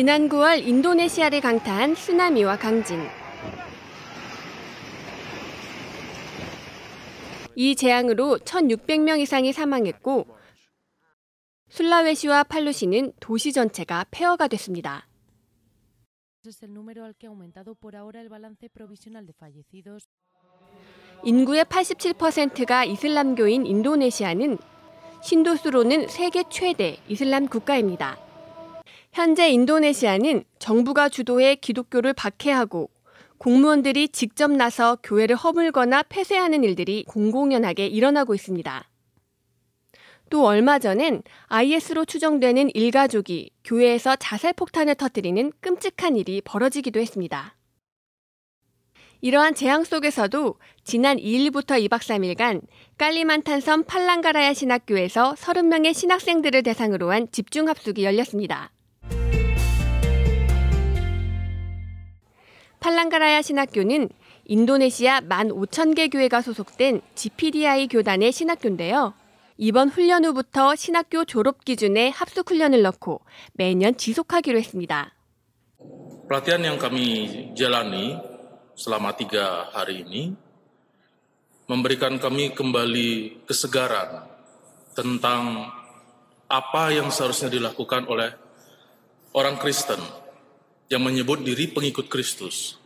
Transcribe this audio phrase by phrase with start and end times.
[0.00, 3.02] 지난 9월 인도네시아를 강타한 쓰나미와 강진.
[7.54, 10.26] 이 재앙으로 1,600명 이상이 사망했고
[11.68, 15.06] 술라웨시와 팔루시는 도시 전체가 폐허가 됐습니다.
[21.24, 24.56] 인구의 87%가 이슬람교인 인도네시아는
[25.22, 28.29] 신도수로는 세계 최대 이슬람 국가입니다.
[29.12, 32.90] 현재 인도네시아는 정부가 주도해 기독교를 박해하고
[33.38, 38.88] 공무원들이 직접 나서 교회를 허물거나 폐쇄하는 일들이 공공연하게 일어나고 있습니다.
[40.30, 47.56] 또 얼마 전엔 IS로 추정되는 일가족이 교회에서 자살 폭탄을 터뜨리는 끔찍한 일이 벌어지기도 했습니다.
[49.22, 52.62] 이러한 재앙 속에서도 지난 2일부터 2박 3일간
[52.96, 58.70] 깔리만탄섬 팔랑가라야 신학교에서 30명의 신학생들을 대상으로 한 집중합숙이 열렸습니다.
[62.80, 64.08] 팔랑가라야 신학교는
[64.44, 69.14] 인도네시아 15,000개 교회가 소속된 GPDI 교단의 신학교인데요.
[69.58, 73.20] 이번 훈련 후부터 신학교 졸업 기준에 합숙 훈련을 넣고
[73.52, 75.12] 매년 지속하기로 했습니다.
[76.30, 78.14] Pelatihan yang kami jalani
[78.78, 80.30] selama tiga hari ini
[81.66, 84.30] memberikan kami kembali kesegaran
[84.94, 85.66] tentang
[86.46, 88.30] apa yang seharusnya dilakukan oleh
[89.34, 89.98] orang Kristen
[90.90, 92.76] yang menyebut diri pengikut Kristus.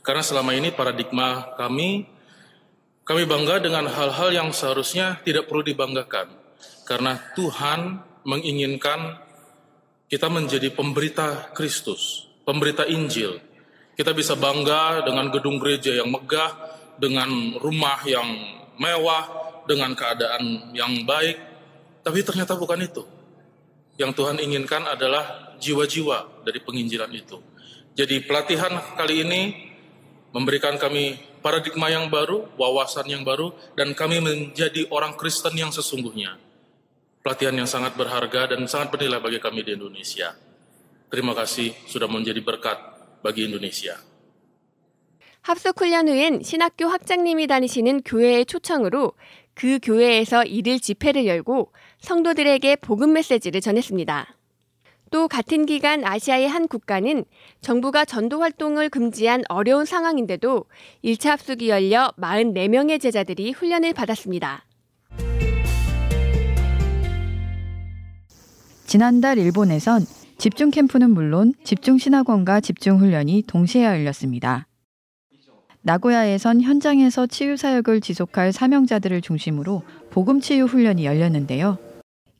[0.00, 2.08] Karena selama ini paradigma kami
[3.04, 6.28] kami bangga dengan hal-hal yang seharusnya tidak perlu dibanggakan,
[6.88, 9.16] karena Tuhan menginginkan
[10.08, 13.40] kita menjadi pemberita Kristus, pemberita Injil.
[13.96, 16.52] Kita bisa bangga dengan gedung gereja yang megah,
[17.00, 18.28] dengan rumah yang
[18.76, 19.24] mewah,
[19.68, 21.36] dengan keadaan yang baik,
[22.04, 23.17] tapi ternyata bukan itu
[23.97, 27.37] Yang Tuhan inginkan adalah jiwa-jiwa dari penginjilan itu.
[27.93, 29.41] Jadi pelatihan kali ini
[30.33, 31.13] memberikan kami
[31.45, 36.41] paradigma yang baru, wawasan yang baru, dan kami menjadi orang Kristen yang sesungguhnya.
[37.21, 40.33] Pelatihan yang sangat berharga dan sangat bernilai bagi kami di Indonesia.
[41.13, 42.81] Terima kasih sudah menjadi berkat
[43.21, 44.01] bagi Indonesia.
[45.43, 49.11] 합숙 훈련 후엔 신학교 학장님이 다니시는 교회의 초청으로
[49.55, 54.34] 그 교회에서 일일 집회를 열고 성도들에게 복음 메시지를 전했습니다.
[55.10, 57.24] 또 같은 기간 아시아의 한 국가는
[57.60, 60.66] 정부가 전도 활동을 금지한 어려운 상황인데도
[61.04, 64.64] 1차 합숙이 열려 44명의 제자들이 훈련을 받았습니다.
[68.84, 70.06] 지난달 일본에선
[70.38, 74.66] 집중 캠프는 물론 집중 신학원과 집중 훈련이 동시에 열렸습니다.
[75.82, 81.87] 나고야에선 현장에서 치유 사역을 지속할 사명자들을 중심으로 복음 치유 훈련이 열렸는데요.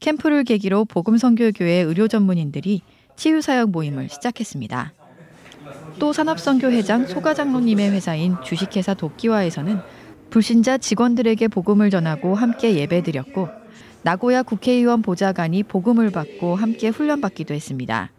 [0.00, 2.82] 캠프를 계기로 복음선교교회 의료 전문인들이
[3.16, 4.92] 치유사역 모임을 시작했습니다.
[5.98, 9.80] 또 산업선교 회장 소가장로님의 회사인 주식회사 도끼와에서는
[10.30, 13.48] 불신자 직원들에게 복음을 전하고 함께 예배드렸고
[14.02, 18.12] 나고야 국회의원 보좌관이 복음을 받고 함께 훈련받기도 했습니다.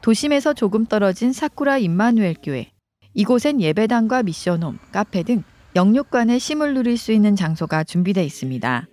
[0.00, 2.70] 도심에서 조금 떨어진 사쿠라 임마누엘 교회.
[3.14, 5.42] 이곳엔 예배당과 미션홈, 카페 등
[5.76, 8.86] 영육간의 쉼을 누릴 수 있는 장소가 준비되어 있습니다.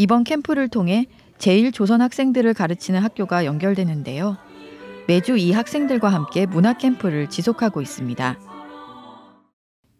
[0.00, 1.04] 이번 캠프를 통해
[1.36, 4.38] 제1조선 학생들을 가르치는 학교가 연결되는데요.
[5.06, 8.38] 매주 이 학생들과 함께 문화 캠프를 지속하고 있습니다.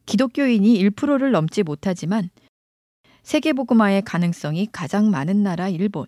[0.07, 2.31] 기독교인이 1%를 넘지 못하지만
[3.25, 6.07] 세계복음화의 가능성이 가장 많은 나라 일본.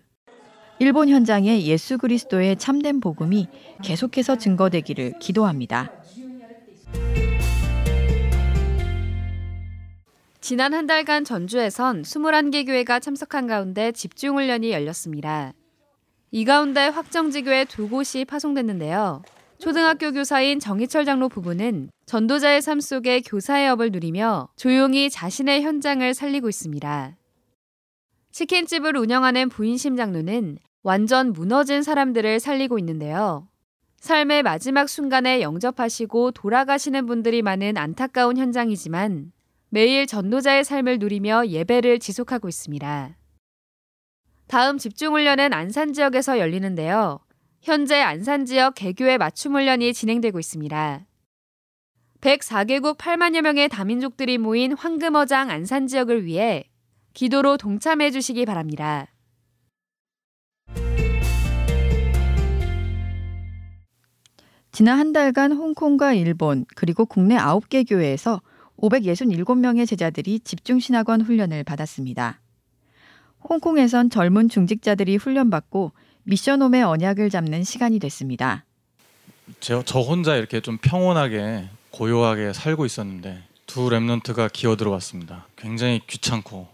[0.79, 3.47] 일본 현장에 예수 그리스도의 참된 복음이
[3.83, 5.91] 계속해서 증거되기를 기도합니다.
[10.43, 15.53] 지난 한 달간 전주에선 21개 교회가 참석한 가운데 집중훈련이 열렸습니다.
[16.31, 19.21] 이 가운데 확정지교회 두 곳이 파송됐는데요.
[19.57, 26.49] 초등학교 교사인 정희철 장로 부부는 전도자의 삶 속에 교사의 업을 누리며 조용히 자신의 현장을 살리고
[26.49, 27.15] 있습니다.
[28.33, 33.47] 치킨집을 운영하는 부인심 장로는 완전 무너진 사람들을 살리고 있는데요.
[34.01, 39.31] 삶의 마지막 순간에 영접하시고 돌아가시는 분들이 많은 안타까운 현장이지만
[39.73, 43.17] 매일 전도자의 삶을 누리며 예배를 지속하고 있습니다.
[44.45, 47.17] 다음 집중훈련은 안산 지역에서 열리는데요.
[47.59, 51.07] 현재 안산 지역 개교의 맞춤 훈련이 진행되고 있습니다.
[52.21, 56.65] 104개국 8만여 명의 다민족들이 모인 황금어장 안산 지역을 위해
[57.15, 59.07] 기도로 동참해 주시기 바랍니다.
[64.71, 68.39] 지난 한 달간 홍콩과 일본 그리고 국내 9개 교회에서
[68.79, 72.39] 567명의 제자들이 집중신학원 훈련을 받았습니다.
[73.49, 75.91] 홍콩에선 젊은 중직자들이 훈련받고
[76.23, 78.65] 미션홈의 언약을 잡는 시간이 됐습니다.
[79.59, 85.47] 저, 저 혼자 이렇게 좀 평온하게 고요하게 살고 있었는데 두 랩런트가 기어 들어왔습니다.
[85.57, 86.67] 굉장히 귀찮고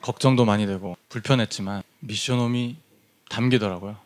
[0.00, 2.76] 걱정도 많이 되고 불편했지만 미션홈이
[3.28, 3.96] 담기더라고요.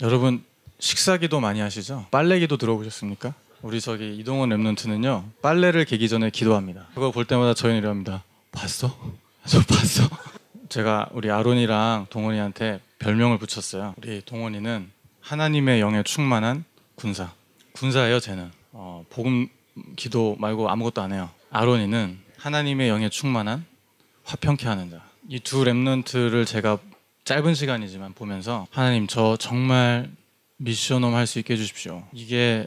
[0.00, 0.44] 여러분
[0.78, 2.06] 식사기도 많이 하시죠?
[2.10, 3.34] 빨래기도 들어보셨습니까?
[3.62, 6.86] 우리 저기 이동원 랩런트는요 빨래를 개기 전에 기도합니다.
[6.94, 8.24] 그거 볼 때마다 저희는 이럽니다.
[8.50, 8.88] 봤어?
[9.46, 10.08] 저 봤어?
[10.68, 13.94] 제가 우리 아론이랑 동원이한테 별명을 붙였어요.
[13.98, 16.64] 우리 동원이는 하나님의 영에 충만한
[16.94, 17.32] 군사.
[17.72, 18.50] 군사예요, 쟤는.
[18.72, 19.48] 어, 복음
[19.96, 21.30] 기도 말고 아무것도 안 해요.
[21.50, 23.64] 아론이는 하나님의 영에 충만한
[24.24, 25.02] 화평케 하는 자.
[25.28, 26.78] 이 두 랩런트를 제가
[27.24, 30.10] 짧은 시간이지만 보면서 하나님 저 정말
[30.56, 32.04] 미션홈 할 수 있게 해주십시오.
[32.12, 32.66] 이게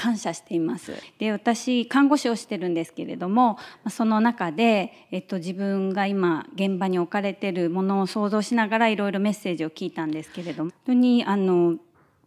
[0.00, 0.94] 感謝しています。
[1.18, 3.58] で私看護師をしてるんですけれども
[3.90, 11.76] その中で、えっと、自分が今現場に置かれてるものを想像しながらいろいろメッセージを聞いたんですけれども本当にあの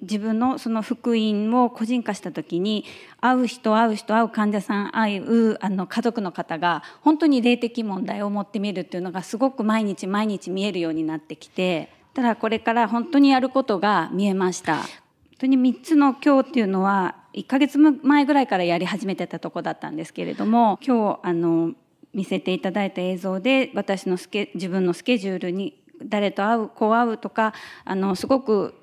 [0.02, 2.86] 自分のその福音を個人化した時に
[3.20, 14.82] 会う人会う人会う患者さん会うあの家族の方が本当に霊的問題を持ってみるっていうのがすごく毎日毎日見えるようになってきてただこれから本当にやることが見えました。
[15.44, 21.74] 当に3つの今日っていうのは1ヶ月前ぐらいからやり始めてたとこだったんですけれども今日あの
[22.14, 27.54] 見せていただいた映像で私のスケ自分のスケジュールに誰と会うこう会うとか
[27.84, 28.74] あのすごく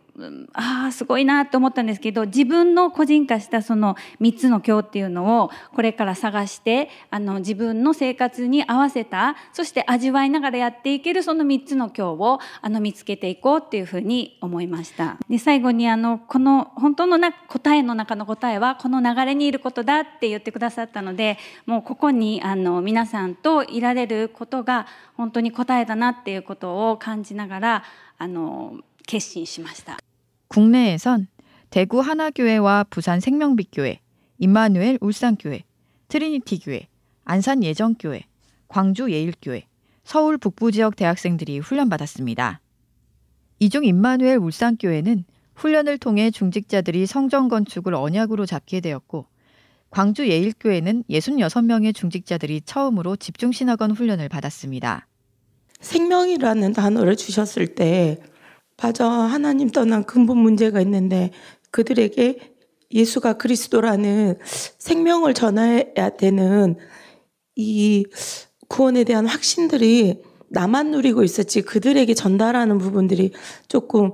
[0.52, 27.84] ああすごいなと思ったんですけど自分の個人化したその3つの今日っていうのをこれから探してあの自分の生活に合わせたそして味わいながらやっていけるその3つの今日をあの見つけていこうっていうふうに思いましたで最後にあのこの本当のな答えの中の答えはこの流れにいることだって言ってくださったのでもうここにあの皆さんといられることが本当に答えだなっていうことを感じながら
[28.18, 30.09] あの決心しました。
[30.50, 31.28] 국내에선
[31.70, 34.00] 대구 하나교회와 부산 생명빛교회,
[34.38, 35.62] 임마누엘 울산교회,
[36.08, 36.88] 트리니티교회,
[37.24, 38.24] 안산 예정교회,
[38.66, 39.62] 광주 예일교회,
[40.02, 42.60] 서울 북부 지역 대학생들이 훈련받았습니다.
[43.60, 45.24] 이중 임마누엘 울산교회는
[45.54, 49.26] 훈련을 통해 중직자들이 성전 건축을 언약으로 잡게 되었고
[49.90, 55.06] 광주 예일교회는 66명의 중직자들이 처음으로 집중신학원 훈련을 받았습니다.
[55.80, 58.18] 생명이라는 단어를 주셨을 때
[58.82, 59.08] 맞아.
[59.08, 61.30] 하나님 떠난 근본 문제가 있는데
[61.70, 62.54] 그들에게
[62.92, 64.38] 예수가 그리스도라는
[64.78, 66.76] 생명을 전해야 되는
[67.56, 68.04] 이
[68.68, 73.32] 구원에 대한 확신들이 나만 누리고 있었지 그들에게 전달하는 부분들이
[73.68, 74.12] 조금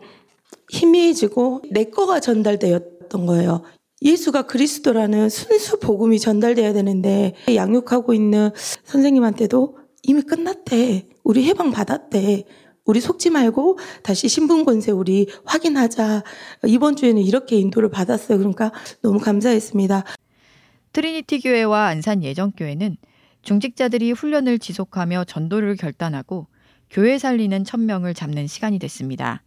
[0.70, 3.62] 희미해지고 내 거가 전달되었던 거예요.
[4.02, 8.50] 예수가 그리스도라는 순수 복음이 전달돼야 되는데 양육하고 있는
[8.84, 11.06] 선생님한테도 이미 끝났대.
[11.24, 12.44] 우리 해방 받았대.
[12.86, 16.22] 우리 속지 말고 다시 신분 권세 우리 확인하자.
[16.66, 18.38] 이번 주에는 이렇게 인도를 받았어요.
[18.38, 20.04] 그러니까 너무 감사했습니다.
[20.92, 22.96] 트리니티 교회와 안산 예정 교회는
[23.42, 26.46] 중직자들이 훈련을 지속하며 전도를 결단하고
[26.88, 29.42] 교회 살리는 천명을 잡는 시간이 됐습니다.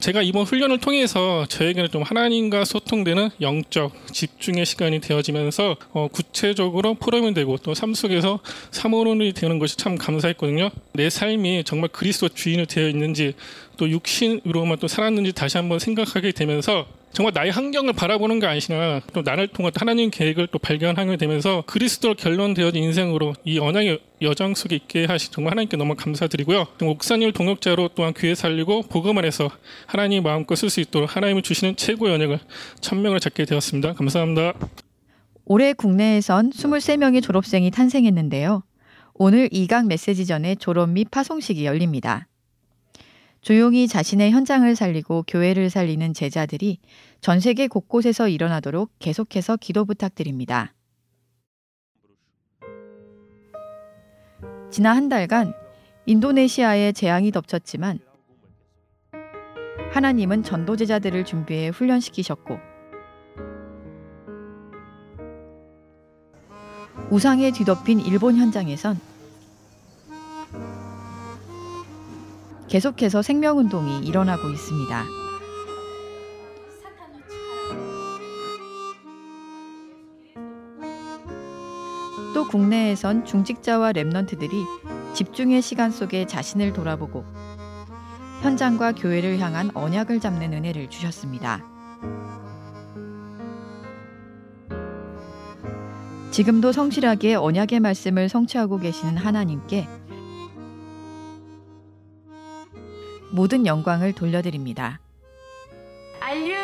[0.00, 7.34] 제가 이번 훈련을 통해서 저에게는 좀 하나님과 소통되는 영적 집중의 시간이 되어지면서 어, 구체적으로 포럼이
[7.34, 8.40] 되고 또 삶 속에서
[8.70, 10.70] 사모론이 되는 것이 참 감사했거든요.
[10.92, 13.34] 내 삶이 정말 그리스도 주인이 되어 있는지
[13.76, 19.22] 또 육신으로만 또 살았는지 다시 한번 생각하게 되면서 정말 나의 환경을 바라보는 게 아니라 또
[19.22, 25.06] 나를 통한 하나님 계획을 또 발견하게 되면서 그리스도로 결론되어진 인생으로 이 언약의 여정 속에 있게
[25.06, 26.68] 하시 정말 하나님께 너무 감사드리고요.
[26.80, 29.50] 옥사님 동역자로 또한 교회 살리고 복음을 해서
[29.86, 32.38] 하나님 마음껏 쓸 수 있도록 하나님을 주시는 최고의 언약을
[32.80, 33.94] 천명을 잡게 되었습니다.
[33.94, 34.54] 감사합니다.
[35.46, 38.62] 올해 국내에선 23명의 졸업생이 탄생했는데요.
[39.14, 42.28] 오늘 이강 메시지 전에 졸업 및 파송식이 열립니다.
[43.40, 46.78] 조용히 자신의 현장을 살리고 교회를 살리는 제자들이
[47.20, 50.74] 전 세계 곳곳에서 일어나도록 계속해서 기도 부탁드립니다.
[54.70, 55.52] 지난 한 달간
[56.06, 57.98] 인도네시아에 재앙이 덮쳤지만
[59.90, 62.58] 하나님은 전도 제자들을 준비해 훈련시키셨고
[67.10, 69.00] 우상에 뒤덮인 일본 현장에선
[72.70, 75.04] 계속해서 생명운동이 일어나고 있습니다.
[82.32, 84.64] 또 국내에선 중직자와 랩넌트들이
[85.14, 87.24] 집중의 시간 속에 자신을 돌아보고
[88.42, 91.64] 현장과 교회를 향한 언약을 잡는 은혜를 주셨습니다.
[96.30, 99.88] 지금도 성실하게 언약의 말씀을 성취하고 계시는 하나님께
[103.30, 105.00] 모든 영광을 돌려드립니다.
[106.20, 106.54] 알류!